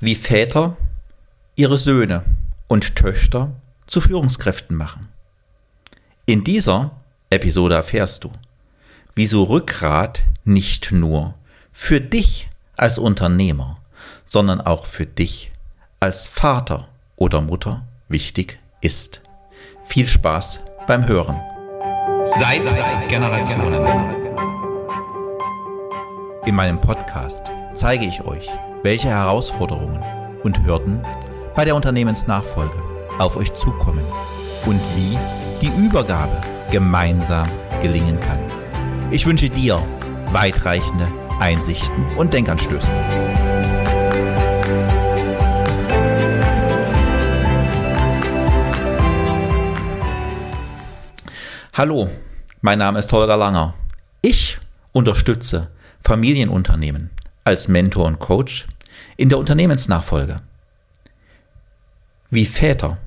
[0.00, 0.76] wie Väter
[1.56, 2.24] ihre Söhne
[2.68, 3.50] und Töchter
[3.86, 5.08] zu Führungskräften machen.
[6.26, 6.92] In dieser
[7.30, 8.30] Episode erfährst du,
[9.14, 11.34] wieso Rückgrat nicht nur
[11.72, 13.76] für dich als Unternehmer,
[14.24, 15.50] sondern auch für dich
[16.00, 19.20] als Vater oder Mutter wichtig ist.
[19.84, 21.40] Viel Spaß beim Hören.
[22.38, 22.62] Seit
[23.08, 24.18] Generationen.
[26.46, 28.48] In meinem Podcast zeige ich euch,
[28.82, 30.02] welche Herausforderungen
[30.42, 31.00] und Hürden
[31.54, 32.80] bei der Unternehmensnachfolge
[33.18, 34.04] auf euch zukommen
[34.66, 35.18] und wie
[35.60, 37.46] die Übergabe gemeinsam
[37.82, 38.38] gelingen kann.
[39.10, 39.82] Ich wünsche dir
[40.32, 41.08] weitreichende
[41.40, 42.88] Einsichten und Denkanstöße.
[51.72, 52.08] Hallo,
[52.60, 53.74] mein Name ist Holger Langer.
[54.20, 54.58] Ich
[54.92, 55.68] unterstütze
[56.02, 57.10] Familienunternehmen
[57.48, 58.66] als Mentor und Coach
[59.16, 60.42] in der Unternehmensnachfolge.
[62.28, 62.98] Wie Väter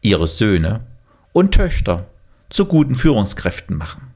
[0.00, 0.86] ihre Söhne
[1.34, 2.06] und Töchter
[2.48, 4.14] zu guten Führungskräften machen.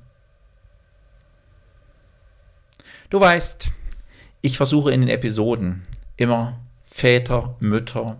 [3.11, 3.69] Du weißt,
[4.41, 8.17] ich versuche in den Episoden immer Väter, Mütter,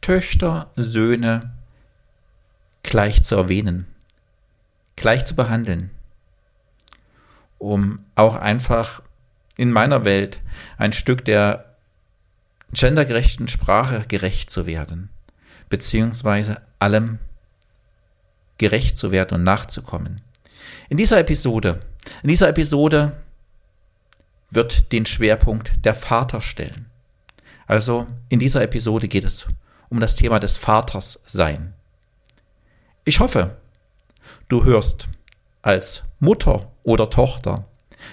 [0.00, 1.52] Töchter, Söhne
[2.82, 3.86] gleich zu erwähnen,
[4.96, 5.90] gleich zu behandeln,
[7.58, 9.02] um auch einfach
[9.56, 10.40] in meiner Welt
[10.78, 11.76] ein Stück der
[12.72, 15.10] gendergerechten Sprache gerecht zu werden,
[15.68, 17.18] beziehungsweise allem
[18.58, 20.20] gerecht zu werden und nachzukommen.
[20.88, 21.80] In dieser Episode,
[22.22, 23.12] in dieser Episode
[24.50, 26.86] wird den Schwerpunkt der Vater stellen.
[27.66, 29.46] Also in dieser Episode geht es
[29.88, 31.74] um das Thema des Vaters sein.
[33.04, 33.56] Ich hoffe,
[34.48, 35.08] du hörst
[35.62, 37.66] als Mutter oder Tochter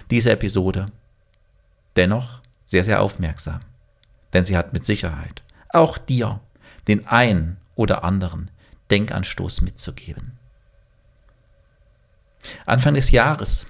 [0.10, 0.88] diese Episode
[1.96, 3.60] dennoch sehr, sehr aufmerksam.
[4.34, 6.40] Denn sie hat mit Sicherheit auch dir
[6.88, 8.52] den einen oder anderen
[8.90, 10.38] Denkanstoß mitzugeben.
[12.66, 13.68] Anfang des Jahres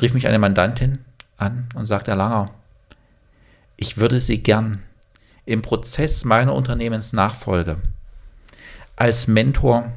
[0.00, 1.04] rief mich eine Mandantin
[1.36, 2.50] an und sagte, Herr Langer,
[3.76, 4.82] ich würde Sie gern
[5.44, 7.78] im Prozess meiner Unternehmensnachfolge
[8.96, 9.92] als Mentor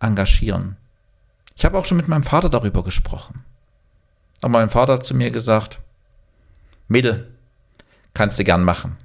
[0.00, 0.76] engagieren.
[1.56, 3.44] Ich habe auch schon mit meinem Vater darüber gesprochen.
[4.40, 5.80] Aber mein Vater hat zu mir gesagt,
[6.88, 7.30] Mädel,
[8.14, 8.96] kannst du gern machen.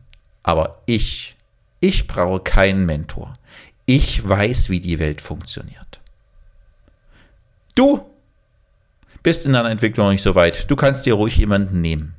[0.43, 1.35] Aber ich,
[1.79, 3.33] ich brauche keinen Mentor.
[3.85, 5.99] Ich weiß, wie die Welt funktioniert.
[7.75, 8.09] Du
[9.21, 10.69] bist in deiner Entwicklung noch nicht so weit.
[10.69, 12.15] Du kannst dir ruhig jemanden nehmen.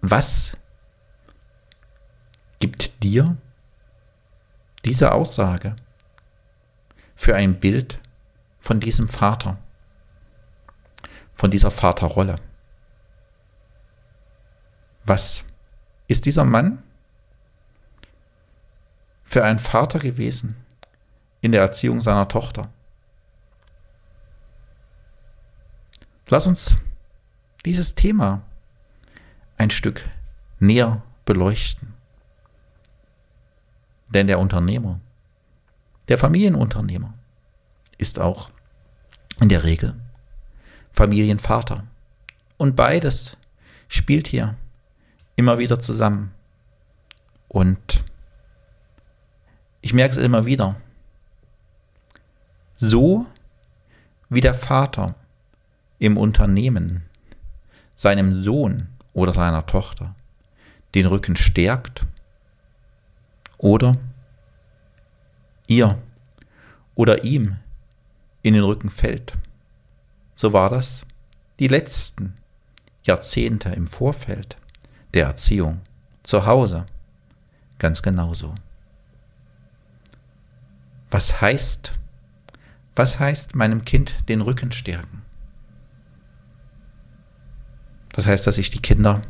[0.00, 0.56] Was
[2.58, 3.36] gibt dir
[4.84, 5.76] diese Aussage
[7.14, 7.98] für ein Bild
[8.58, 9.58] von diesem Vater,
[11.42, 12.36] von dieser Vaterrolle?
[15.02, 15.42] Was
[16.06, 16.84] ist dieser Mann
[19.24, 20.54] für ein Vater gewesen
[21.40, 22.68] in der Erziehung seiner Tochter?
[26.28, 26.76] Lass uns
[27.64, 28.42] dieses Thema
[29.56, 30.08] ein Stück
[30.60, 31.92] näher beleuchten.
[34.06, 35.00] Denn der Unternehmer,
[36.06, 37.14] der Familienunternehmer,
[37.98, 38.50] ist auch
[39.40, 40.01] in der Regel
[40.92, 41.84] Familienvater.
[42.56, 43.36] Und beides
[43.88, 44.56] spielt hier
[45.36, 46.32] immer wieder zusammen.
[47.48, 48.04] Und
[49.80, 50.76] ich merke es immer wieder.
[52.74, 53.26] So
[54.28, 55.14] wie der Vater
[55.98, 57.02] im Unternehmen
[57.94, 60.14] seinem Sohn oder seiner Tochter
[60.94, 62.06] den Rücken stärkt
[63.58, 63.96] oder
[65.66, 65.98] ihr
[66.94, 67.56] oder ihm
[68.42, 69.34] in den Rücken fällt.
[70.42, 71.06] So war das
[71.60, 72.34] die letzten
[73.04, 74.56] Jahrzehnte im Vorfeld
[75.14, 75.82] der Erziehung
[76.24, 76.84] zu Hause
[77.78, 78.52] ganz genauso.
[81.12, 81.92] Was heißt,
[82.96, 85.22] was heißt meinem Kind den Rücken stärken?
[88.12, 89.22] Das heißt, dass ich die Kinder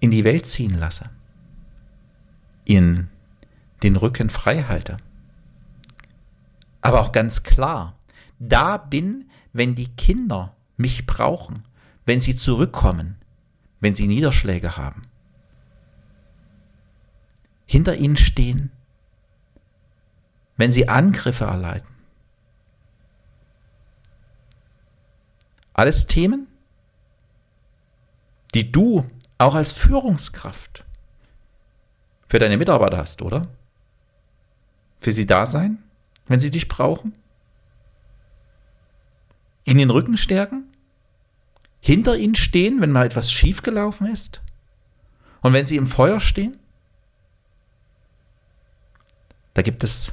[0.00, 1.10] in die Welt ziehen lasse,
[2.64, 3.10] ihnen
[3.82, 4.96] den Rücken frei halte.
[6.80, 7.98] Aber auch ganz klar,
[8.38, 11.64] da bin, wenn die Kinder mich brauchen,
[12.04, 13.16] wenn sie zurückkommen,
[13.80, 15.02] wenn sie Niederschläge haben.
[17.66, 18.70] Hinter ihnen stehen,
[20.56, 21.88] wenn sie Angriffe erleiden.
[25.74, 26.48] Alles Themen,
[28.54, 29.06] die du
[29.38, 30.84] auch als Führungskraft
[32.28, 33.48] für deine Mitarbeiter hast, oder?
[34.98, 35.82] Für sie da sein,
[36.26, 37.16] wenn sie dich brauchen?
[39.64, 40.64] Ihnen den Rücken stärken?
[41.80, 44.40] Hinter ihnen stehen, wenn mal etwas schiefgelaufen ist?
[45.40, 46.58] Und wenn sie im Feuer stehen,
[49.54, 50.12] da gibt es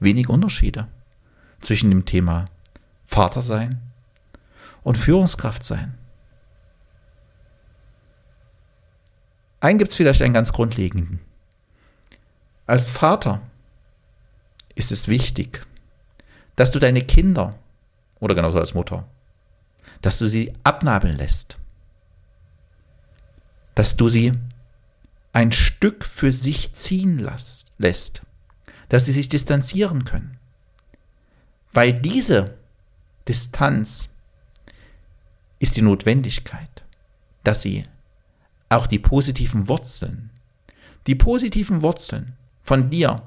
[0.00, 0.88] wenig Unterschiede
[1.60, 2.46] zwischen dem Thema
[3.06, 3.80] Vater sein
[4.82, 5.94] und Führungskraft sein.
[9.60, 11.20] Einen gibt es vielleicht einen ganz grundlegenden.
[12.66, 13.40] Als Vater
[14.74, 15.66] ist es wichtig,
[16.56, 17.58] dass du deine Kinder,
[18.24, 19.06] oder genauso als Mutter,
[20.00, 21.58] dass du sie abnabeln lässt.
[23.74, 24.32] Dass du sie
[25.34, 28.22] ein Stück für sich ziehen lässt.
[28.88, 30.38] Dass sie sich distanzieren können.
[31.70, 32.56] Weil diese
[33.28, 34.08] Distanz
[35.58, 36.82] ist die Notwendigkeit,
[37.42, 37.84] dass sie
[38.70, 40.30] auch die positiven Wurzeln,
[41.06, 43.20] die positiven Wurzeln von dir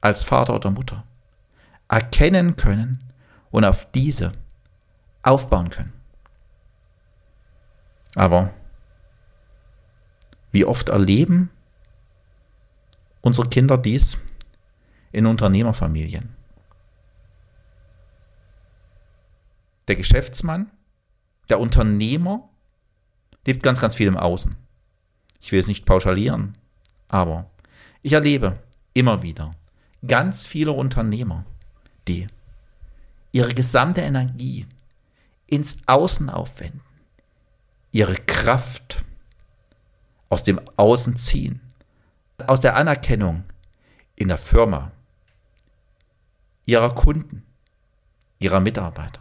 [0.00, 1.02] als Vater oder Mutter
[1.88, 2.98] erkennen können
[3.50, 4.32] und auf diese
[5.22, 5.92] aufbauen können.
[8.14, 8.52] Aber
[10.52, 11.50] wie oft erleben
[13.20, 14.16] unsere Kinder dies
[15.12, 16.34] in Unternehmerfamilien?
[19.88, 20.70] Der Geschäftsmann,
[21.48, 22.48] der Unternehmer
[23.46, 24.56] lebt ganz, ganz viel im Außen.
[25.40, 26.56] Ich will es nicht pauschalieren,
[27.08, 27.50] aber
[28.02, 28.58] ich erlebe
[28.94, 29.54] immer wieder
[30.06, 31.44] ganz viele Unternehmer,
[32.08, 32.26] die
[33.36, 34.66] ihre gesamte Energie
[35.46, 36.80] ins Außen aufwenden,
[37.92, 39.04] ihre Kraft
[40.30, 41.60] aus dem Außen ziehen,
[42.46, 43.44] aus der Anerkennung
[44.14, 44.90] in der Firma,
[46.64, 47.44] ihrer Kunden,
[48.38, 49.20] ihrer Mitarbeiter.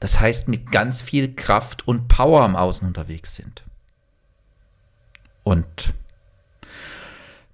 [0.00, 3.62] Das heißt, mit ganz viel Kraft und Power am Außen unterwegs sind.
[5.42, 5.92] Und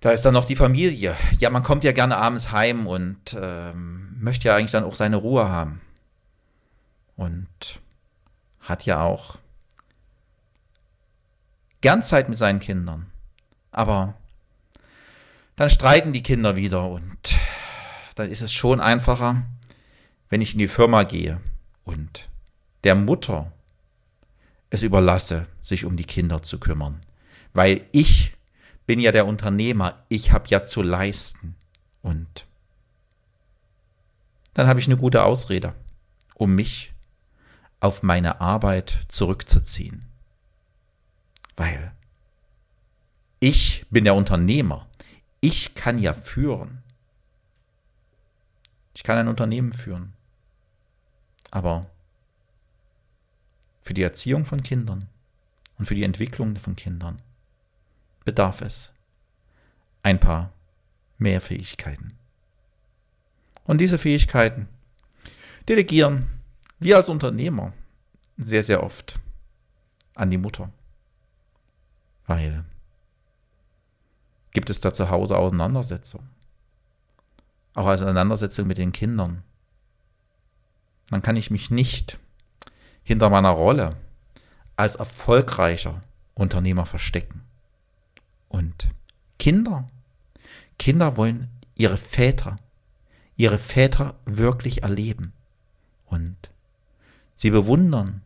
[0.02, 1.16] da ist dann noch die Familie.
[1.38, 5.16] Ja, man kommt ja gerne abends heim und ähm, möchte ja eigentlich dann auch seine
[5.16, 5.80] Ruhe haben.
[7.16, 7.48] Und
[8.60, 9.36] hat ja auch
[11.82, 13.06] gern Zeit mit seinen Kindern.
[13.70, 14.14] Aber
[15.54, 17.36] dann streiten die Kinder wieder und
[18.16, 19.42] dann ist es schon einfacher,
[20.30, 21.40] wenn ich in die Firma gehe
[21.84, 22.28] und
[22.82, 23.52] der Mutter
[24.68, 27.02] es überlasse, sich um die Kinder zu kümmern.
[27.52, 28.34] Weil ich
[28.86, 31.56] bin ja der Unternehmer, ich habe ja zu leisten.
[32.02, 32.46] Und
[34.54, 35.74] dann habe ich eine gute Ausrede,
[36.34, 36.92] um mich
[37.80, 40.04] auf meine Arbeit zurückzuziehen.
[41.56, 41.92] Weil
[43.40, 44.86] ich bin der Unternehmer.
[45.40, 46.82] Ich kann ja führen.
[48.94, 50.12] Ich kann ein Unternehmen führen.
[51.50, 51.90] Aber
[53.80, 55.08] für die Erziehung von Kindern
[55.78, 57.20] und für die Entwicklung von Kindern
[58.24, 58.92] bedarf es
[60.02, 60.52] ein paar
[61.18, 62.18] mehr Fähigkeiten.
[63.64, 64.68] Und diese Fähigkeiten
[65.68, 66.28] delegieren
[66.78, 67.72] wir als Unternehmer
[68.36, 69.20] sehr, sehr oft
[70.14, 70.72] an die Mutter.
[72.26, 72.64] Weil
[74.52, 76.28] gibt es da zu Hause Auseinandersetzungen.
[77.74, 79.42] Auch Auseinandersetzungen mit den Kindern.
[81.08, 82.18] Dann kann ich mich nicht
[83.02, 83.96] hinter meiner Rolle
[84.76, 86.00] als erfolgreicher
[86.34, 87.42] Unternehmer verstecken.
[88.52, 88.90] Und
[89.38, 89.86] Kinder,
[90.78, 92.56] Kinder wollen ihre Väter,
[93.34, 95.32] ihre Väter wirklich erleben.
[96.04, 96.36] Und
[97.34, 98.20] sie bewundern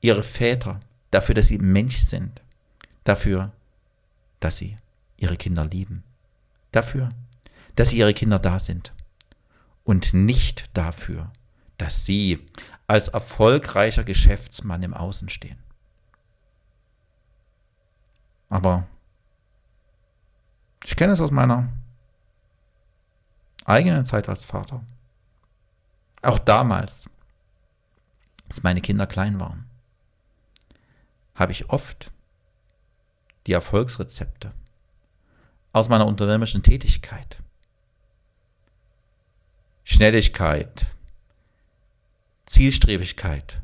[0.00, 0.78] ihre Väter
[1.10, 2.40] dafür, dass sie Mensch sind,
[3.02, 3.50] dafür,
[4.38, 4.76] dass sie
[5.16, 6.04] ihre Kinder lieben,
[6.70, 7.08] dafür,
[7.74, 8.92] dass sie ihre Kinder da sind
[9.82, 11.32] und nicht dafür,
[11.78, 12.46] dass sie
[12.86, 15.58] als erfolgreicher Geschäftsmann im Außen stehen.
[18.48, 18.86] Aber
[20.84, 21.68] ich kenne es aus meiner
[23.64, 24.84] eigenen Zeit als Vater.
[26.22, 27.08] Auch damals,
[28.48, 29.68] als meine Kinder klein waren,
[31.34, 32.12] habe ich oft
[33.46, 34.52] die Erfolgsrezepte
[35.72, 37.42] aus meiner unternehmerischen Tätigkeit,
[39.84, 40.86] Schnelligkeit,
[42.46, 43.60] Zielstrebigkeit,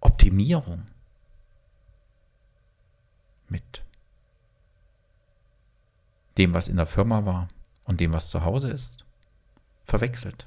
[0.00, 0.86] Optimierung
[3.48, 3.82] mit
[6.36, 7.48] dem, was in der Firma war
[7.84, 9.04] und dem, was zu Hause ist,
[9.84, 10.46] verwechselt.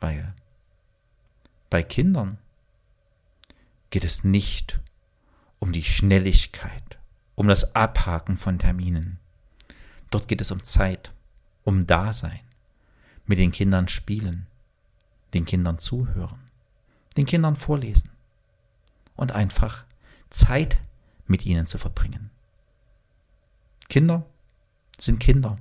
[0.00, 0.34] Weil
[1.70, 2.38] bei Kindern
[3.90, 4.80] geht es nicht
[5.60, 6.98] um die Schnelligkeit,
[7.36, 9.18] um das Abhaken von Terminen.
[10.10, 11.12] Dort geht es um Zeit,
[11.62, 12.40] um Dasein,
[13.26, 14.46] mit den Kindern spielen,
[15.32, 16.40] den Kindern zuhören,
[17.16, 18.10] den Kindern vorlesen
[19.16, 19.84] und einfach
[20.30, 20.78] Zeit
[21.26, 22.30] mit ihnen zu verbringen.
[23.88, 24.24] Kinder
[24.98, 25.56] sind Kinder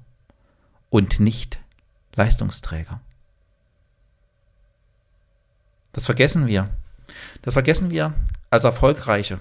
[0.89, 1.59] und nicht
[2.15, 3.01] Leistungsträger.
[5.91, 6.69] Das vergessen wir.
[7.41, 8.13] Das vergessen wir
[8.49, 9.39] als erfolgreiche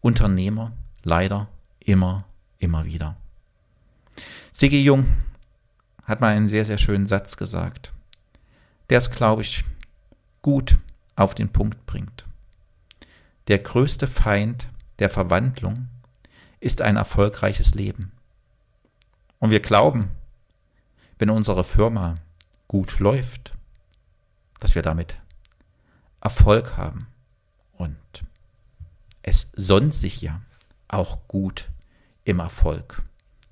[0.00, 0.72] Unternehmer
[1.02, 1.48] leider
[1.80, 2.24] immer,
[2.58, 3.16] immer wieder.
[4.52, 5.06] Siggi Jung
[6.04, 7.92] hat mal einen sehr, sehr schönen Satz gesagt,
[8.88, 9.64] der es, glaube ich,
[10.42, 10.78] gut
[11.16, 12.24] auf den Punkt bringt.
[13.48, 15.88] Der größte Feind der Verwandlung
[16.60, 18.12] ist ein erfolgreiches Leben.
[19.38, 20.10] Und wir glauben,
[21.18, 22.16] wenn unsere Firma
[22.68, 23.54] gut läuft,
[24.60, 25.18] dass wir damit
[26.20, 27.06] Erfolg haben.
[27.72, 28.24] Und
[29.22, 30.40] es sonst sich ja
[30.88, 31.68] auch gut
[32.24, 33.02] im Erfolg.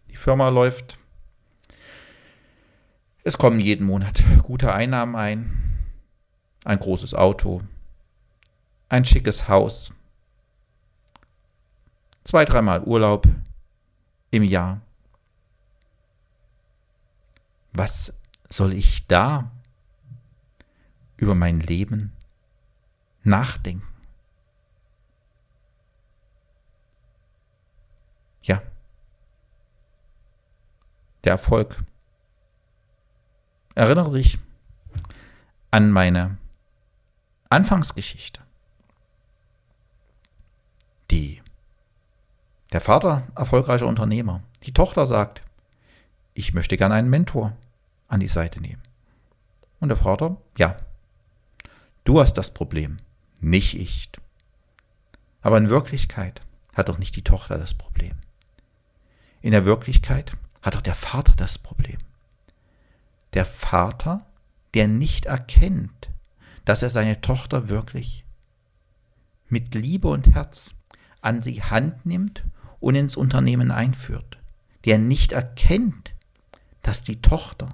[0.09, 0.99] Die Firma läuft,
[3.23, 5.79] es kommen jeden Monat gute Einnahmen ein,
[6.65, 7.63] ein großes Auto,
[8.89, 9.93] ein schickes Haus,
[12.35, 13.29] zwei, dreimal Urlaub
[14.33, 14.81] im Jahr.
[17.73, 19.53] Was soll ich da
[21.17, 22.13] über mein Leben
[23.23, 23.87] nachdenken?
[28.43, 28.61] Ja,
[31.23, 31.85] der Erfolg.
[33.77, 34.41] Erinnere dich
[35.71, 36.37] an meine
[37.49, 38.43] Anfangsgeschichte.
[41.13, 41.44] Die
[42.75, 44.43] der Vater erfolgreicher Unternehmer.
[44.65, 45.43] Die Tochter sagt,
[46.35, 47.57] ich möchte gerne einen Mentor
[48.09, 48.83] an die Seite nehmen.
[49.79, 50.77] Und der Vater, ja,
[52.03, 52.97] du hast das Problem,
[53.41, 54.11] nicht ich.
[55.41, 56.41] Aber in Wirklichkeit
[56.75, 58.17] hat doch nicht die Tochter das Problem.
[59.41, 61.99] In der Wirklichkeit hat doch der Vater das Problem.
[63.35, 64.27] Der Vater,
[64.75, 66.11] der nicht erkennt,
[66.65, 68.25] dass er seine Tochter wirklich
[69.49, 70.75] mit Liebe und Herz
[71.21, 72.43] an die Hand nimmt
[72.85, 74.39] und ins Unternehmen einführt,
[74.85, 76.13] der nicht erkennt,
[76.83, 77.71] dass die Tochter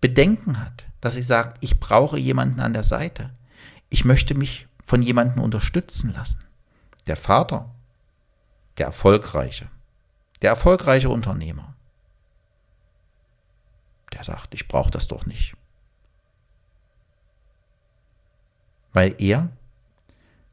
[0.00, 3.34] Bedenken hat, dass sie sagt, ich brauche jemanden an der Seite,
[3.90, 6.42] ich möchte mich von jemandem unterstützen lassen.
[7.06, 7.70] Der Vater,
[8.78, 9.68] der Erfolgreiche,
[10.40, 11.74] der erfolgreiche Unternehmer,
[14.14, 15.54] der sagt, ich brauche das doch nicht.
[18.94, 19.50] Weil er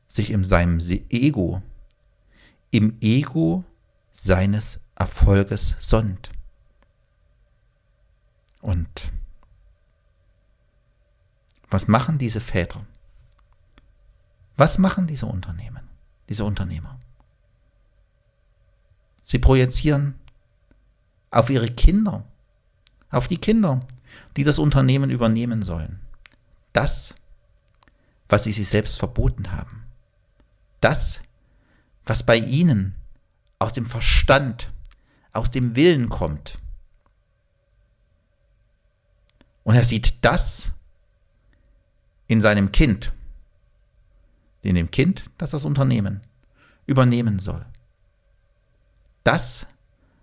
[0.09, 0.79] sich in seinem
[1.09, 1.61] Ego,
[2.69, 3.63] im Ego
[4.17, 6.31] seines Erfolges sonnt.
[8.61, 9.13] Und
[11.69, 12.85] was machen diese Väter?
[14.55, 15.87] Was machen diese Unternehmen,
[16.29, 16.99] diese Unternehmer?
[19.21, 20.15] Sie projizieren
[21.29, 22.25] auf ihre Kinder,
[23.11, 23.81] auf die Kinder,
[24.35, 25.99] die das Unternehmen übernehmen sollen.
[26.73, 27.13] Das,
[28.29, 29.85] was sie sich selbst verboten haben.
[30.81, 31.21] Das,
[32.05, 32.95] was bei ihnen
[33.59, 34.71] aus dem Verstand,
[35.33, 36.57] aus dem Willen kommt.
[39.63, 40.71] Und er sieht das
[42.27, 43.13] in seinem Kind,
[44.61, 46.21] in dem Kind, das das Unternehmen
[46.85, 47.65] übernehmen soll.
[49.23, 49.65] Das,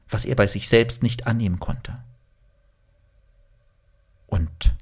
[0.09, 2.03] was er bei sich selbst nicht annehmen konnte.
[4.27, 4.75] Und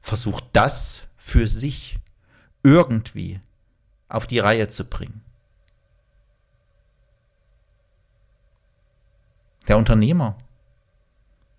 [0.00, 1.98] versucht das für sich
[2.62, 3.40] irgendwie
[4.08, 5.22] auf die Reihe zu bringen.
[9.70, 10.36] Der Unternehmer,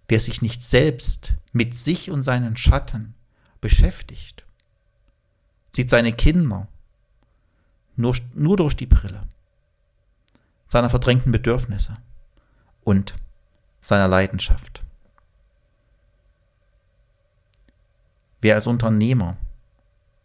[0.10, 3.16] der sich nicht selbst mit sich und seinen Schatten
[3.62, 4.46] beschäftigt,
[5.74, 6.68] sieht seine Kinder
[7.96, 9.30] nur, nur durch die Brille
[10.68, 11.96] seiner verdrängten Bedürfnisse
[12.84, 13.16] und
[13.80, 14.84] seiner Leidenschaft.
[18.42, 19.38] Wer als Unternehmer,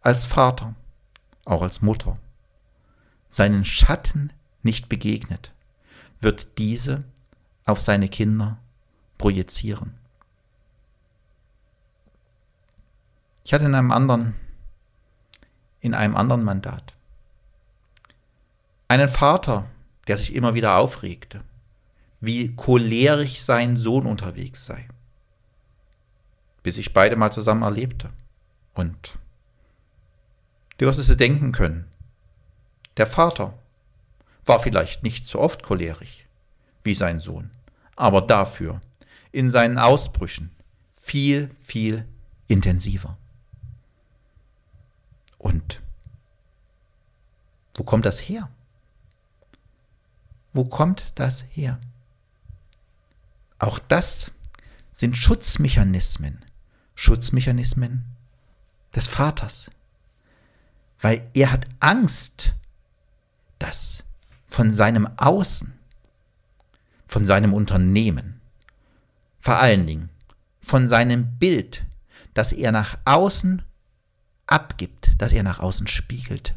[0.00, 0.75] als Vater,
[1.45, 2.19] auch als Mutter,
[3.31, 4.33] seinen Schatten
[4.64, 5.52] nicht begegnet,
[6.19, 7.05] wird diese
[7.66, 8.58] auf seine Kinder
[9.18, 9.99] projizieren.
[13.44, 14.35] Ich hatte in einem anderen,
[15.80, 16.94] in einem anderen Mandat
[18.88, 19.68] einen Vater,
[20.06, 21.42] der sich immer wieder aufregte,
[22.20, 24.88] wie cholerisch sein Sohn unterwegs sei,
[26.62, 28.11] bis ich beide mal zusammen erlebte.
[28.75, 29.18] Und
[30.78, 31.88] du wirst es dir denken können,
[32.96, 33.58] der Vater
[34.44, 36.26] war vielleicht nicht so oft cholerisch,
[36.85, 37.50] wie sein Sohn,
[37.97, 38.81] aber dafür
[39.33, 40.50] in seinen Ausbrüchen
[40.93, 42.07] viel, viel
[42.47, 43.17] intensiver.
[45.38, 45.81] Und
[47.75, 48.49] wo kommt das her?
[50.53, 51.79] Wo kommt das her?
[53.59, 54.31] Auch das
[54.93, 56.45] sind Schutzmechanismen,
[56.95, 58.05] Schutzmechanismen
[58.95, 59.71] des Vaters,
[61.00, 62.55] weil er hat Angst,
[63.59, 64.03] dass
[64.47, 65.75] von seinem Außen
[67.07, 68.41] von seinem Unternehmen,
[69.39, 70.11] vor allen Dingen
[70.61, 71.85] von seinem Bild,
[72.35, 73.63] das er nach außen
[74.47, 76.55] abgibt, das er nach außen spiegelt,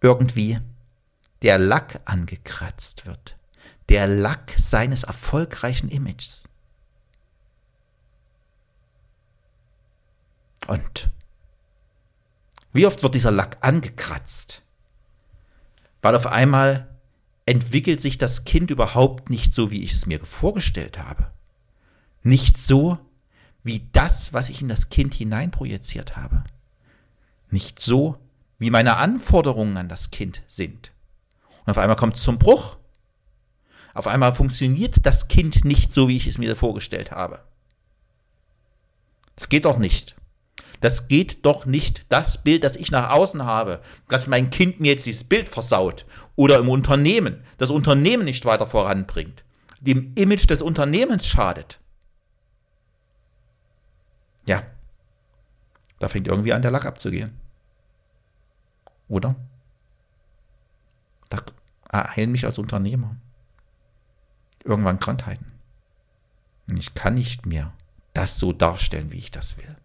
[0.00, 0.60] irgendwie
[1.42, 3.36] der Lack angekratzt wird.
[3.88, 6.44] Der Lack seines erfolgreichen Images.
[10.66, 11.10] Und
[12.72, 14.60] wie oft wird dieser Lack angekratzt?
[16.02, 16.95] Weil auf einmal
[17.46, 21.30] entwickelt sich das Kind überhaupt nicht so, wie ich es mir vorgestellt habe.
[22.22, 22.98] Nicht so,
[23.62, 26.44] wie das, was ich in das Kind hineinprojiziert habe.
[27.50, 28.18] Nicht so,
[28.58, 30.90] wie meine Anforderungen an das Kind sind.
[31.64, 32.76] Und auf einmal kommt es zum Bruch.
[33.94, 37.40] Auf einmal funktioniert das Kind nicht so, wie ich es mir vorgestellt habe.
[39.36, 40.16] Es geht doch nicht.
[40.80, 42.06] Das geht doch nicht.
[42.08, 46.06] Das Bild, das ich nach außen habe, dass mein Kind mir jetzt dieses Bild versaut
[46.34, 49.44] oder im Unternehmen das Unternehmen nicht weiter voranbringt,
[49.80, 51.80] dem Image des Unternehmens schadet.
[54.46, 54.62] Ja,
[55.98, 57.38] da fängt irgendwie an, der Lack abzugehen.
[59.08, 59.34] Oder?
[61.28, 61.38] Da
[61.90, 63.16] ereilen mich als Unternehmer
[64.64, 65.52] irgendwann Krankheiten.
[66.68, 67.72] Und ich kann nicht mehr
[68.12, 69.76] das so darstellen, wie ich das will.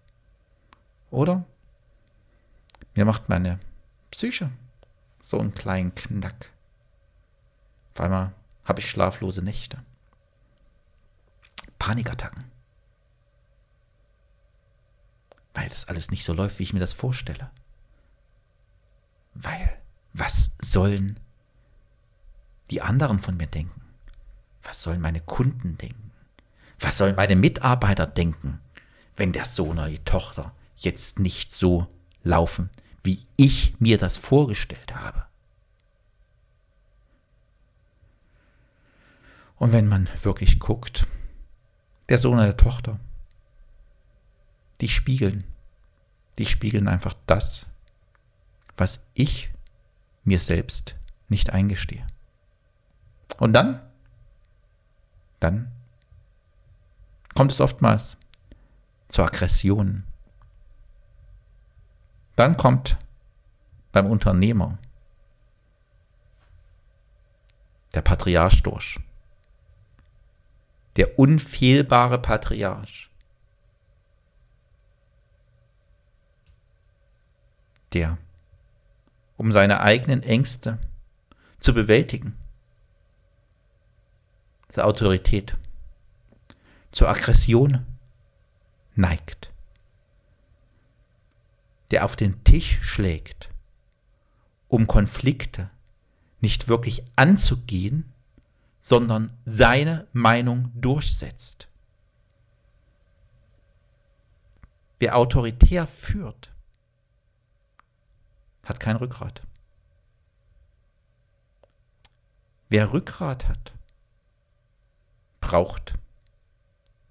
[1.11, 1.45] Oder?
[2.95, 3.59] Mir macht meine
[4.09, 4.49] Psyche
[5.21, 6.49] so einen kleinen Knack.
[7.93, 8.33] Auf einmal
[8.65, 9.83] habe ich schlaflose Nächte.
[11.77, 12.45] Panikattacken.
[15.53, 17.51] Weil das alles nicht so läuft, wie ich mir das vorstelle.
[19.33, 19.77] Weil,
[20.13, 21.19] was sollen
[22.69, 23.81] die anderen von mir denken?
[24.63, 26.11] Was sollen meine Kunden denken?
[26.79, 28.61] Was sollen meine Mitarbeiter denken,
[29.15, 31.87] wenn der Sohn oder die Tochter jetzt nicht so
[32.23, 32.69] laufen,
[33.03, 35.25] wie ich mir das vorgestellt habe.
[39.57, 41.07] Und wenn man wirklich guckt,
[42.09, 42.99] der Sohn oder der Tochter,
[44.81, 45.43] die spiegeln,
[46.37, 47.67] die spiegeln einfach das,
[48.75, 49.51] was ich
[50.23, 50.95] mir selbst
[51.29, 52.05] nicht eingestehe.
[53.37, 53.81] Und dann,
[55.39, 55.71] dann
[57.35, 58.17] kommt es oftmals
[59.07, 60.05] zu Aggressionen,
[62.41, 62.97] dann kommt
[63.91, 64.79] beim Unternehmer
[67.93, 68.99] der Patriarch durch.
[70.95, 73.11] Der unfehlbare Patriarch.
[77.93, 78.17] Der,
[79.37, 80.79] um seine eigenen Ängste
[81.59, 82.35] zu bewältigen,
[84.69, 85.57] zur Autorität,
[86.91, 87.85] zur Aggression
[88.95, 89.50] neigt
[91.91, 93.49] der auf den Tisch schlägt,
[94.67, 95.69] um Konflikte
[96.39, 98.11] nicht wirklich anzugehen,
[98.79, 101.67] sondern seine Meinung durchsetzt.
[104.99, 106.51] Wer autoritär führt,
[108.63, 109.43] hat kein Rückgrat.
[112.69, 113.73] Wer Rückgrat hat,
[115.41, 115.95] braucht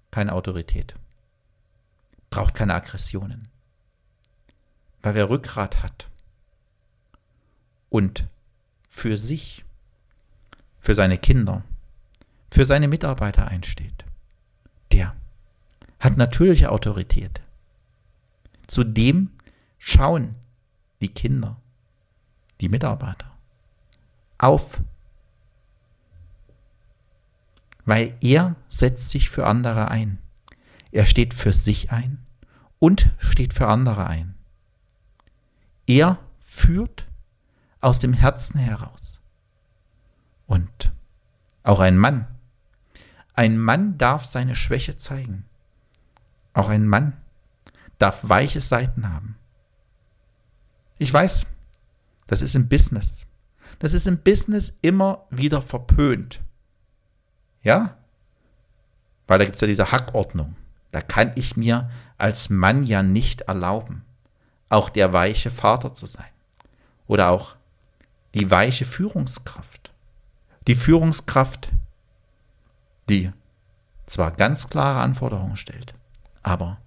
[0.09, 0.95] keine Autorität,
[2.29, 3.51] braucht keine Aggressionen
[5.01, 6.09] weil wer Rückgrat hat
[7.89, 8.27] und
[8.87, 9.65] für sich,
[10.79, 11.63] für seine Kinder,
[12.51, 14.05] für seine Mitarbeiter einsteht,
[14.91, 15.15] der
[15.99, 17.41] hat natürliche Autorität.
[18.67, 19.31] Zudem
[19.77, 20.37] schauen
[21.01, 21.57] die Kinder,
[22.59, 23.31] die Mitarbeiter
[24.37, 24.81] auf,
[27.85, 30.19] weil er setzt sich für andere ein.
[30.91, 32.19] Er steht für sich ein
[32.79, 34.35] und steht für andere ein.
[35.91, 37.05] Er führt
[37.81, 39.19] aus dem Herzen heraus.
[40.47, 40.93] Und
[41.63, 42.27] auch ein Mann.
[43.33, 45.43] Ein Mann darf seine Schwäche zeigen.
[46.53, 47.17] Auch ein Mann
[47.99, 49.35] darf weiche Seiten haben.
[50.97, 51.45] Ich weiß,
[52.25, 53.25] das ist im Business.
[53.79, 56.39] Das ist im Business immer wieder verpönt.
[57.63, 57.97] Ja?
[59.27, 60.55] Weil da gibt es ja diese Hackordnung.
[60.91, 64.05] Da kann ich mir als Mann ja nicht erlauben
[64.71, 66.29] auch der weiche Vater zu sein.
[67.07, 67.55] Oder auch
[68.33, 69.91] die weiche Führungskraft.
[70.67, 71.69] Die Führungskraft,
[73.09, 73.31] die
[74.05, 75.93] zwar ganz klare Anforderungen stellt,
[76.41, 76.77] aber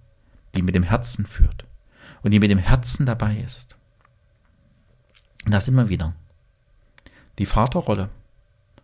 [0.55, 1.65] die mit dem Herzen führt
[2.23, 3.75] und die mit dem Herzen dabei ist.
[5.45, 6.13] Und da sind wir wieder.
[7.37, 8.09] Die Vaterrolle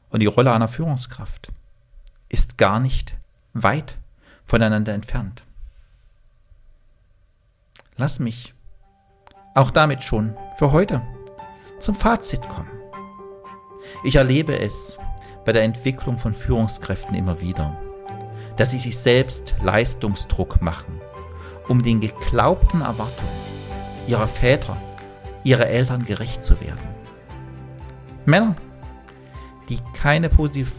[0.10, 1.52] und die Rolle einer Führungskraft
[2.30, 3.16] ist gar nicht
[3.54, 3.98] weit
[4.46, 5.44] voneinander entfernt.
[7.98, 8.54] Lass mich
[9.54, 11.02] auch damit schon für heute
[11.80, 12.70] zum Fazit kommen.
[14.04, 14.98] Ich erlebe es
[15.46, 17.80] bei der Entwicklung von Führungskräften immer wieder,
[18.58, 21.02] dass sie sich selbst Leistungsdruck machen,
[21.68, 23.30] um den geglaubten Erwartungen
[24.08, 24.78] ihrer Väter,
[25.44, 26.80] ihrer Eltern gerecht zu werden.
[28.26, 28.56] Männer,
[29.70, 30.72] die keine, positiv,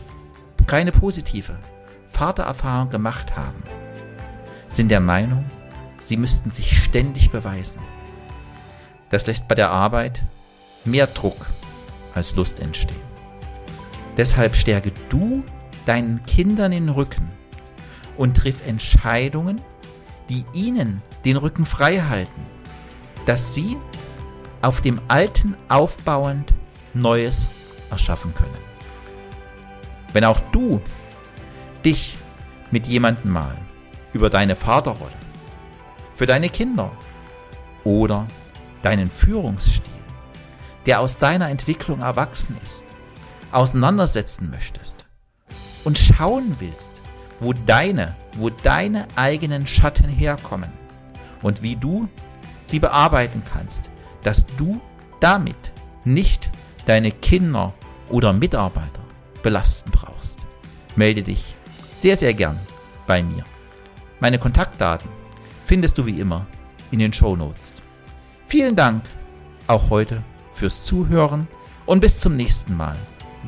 [0.66, 1.58] keine positive
[2.08, 3.62] Vatererfahrung gemacht haben,
[4.68, 5.44] sind der Meinung,
[6.00, 7.80] sie müssten sich ständig beweisen.
[9.12, 10.24] Das lässt bei der Arbeit
[10.86, 11.50] mehr Druck
[12.14, 12.96] als Lust entstehen.
[14.16, 15.44] Deshalb stärke du
[15.84, 17.30] deinen Kindern den Rücken
[18.16, 19.60] und triff Entscheidungen,
[20.30, 22.46] die ihnen den Rücken frei halten,
[23.26, 23.76] dass sie
[24.62, 26.54] auf dem Alten aufbauend
[26.94, 27.48] Neues
[27.90, 28.50] erschaffen können.
[30.14, 30.80] Wenn auch du
[31.84, 32.16] dich
[32.70, 33.58] mit jemandem mal
[34.14, 35.12] über deine Vaterrolle,
[36.14, 36.90] für deine Kinder
[37.84, 38.26] oder
[38.82, 39.92] deinen Führungsstil,
[40.86, 42.84] der aus deiner Entwicklung erwachsen ist,
[43.52, 45.06] auseinandersetzen möchtest
[45.84, 47.00] und schauen willst,
[47.38, 50.70] wo deine, wo deine eigenen Schatten herkommen
[51.42, 52.08] und wie du
[52.66, 53.90] sie bearbeiten kannst,
[54.22, 54.80] dass du
[55.20, 55.72] damit
[56.04, 56.50] nicht
[56.86, 57.74] deine Kinder
[58.08, 59.02] oder Mitarbeiter
[59.42, 60.40] belasten brauchst.
[60.96, 61.54] Melde dich
[61.98, 62.58] sehr, sehr gern
[63.06, 63.44] bei mir.
[64.20, 65.08] Meine Kontaktdaten
[65.64, 66.46] findest du wie immer
[66.90, 67.81] in den Show Notes.
[68.52, 69.02] Vielen Dank
[69.66, 71.48] auch heute fürs Zuhören
[71.86, 72.98] und bis zum nächsten Mal.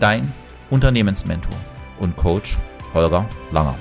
[0.01, 0.33] Dein
[0.71, 1.53] Unternehmensmentor
[2.01, 2.57] und Coach
[2.95, 3.77] Holger Langer.